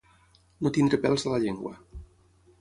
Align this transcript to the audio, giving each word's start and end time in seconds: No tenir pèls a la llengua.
No 0.65 0.71
tenir 0.77 0.99
pèls 1.03 1.27
a 1.27 1.35
la 1.35 1.39
llengua. 1.45 1.75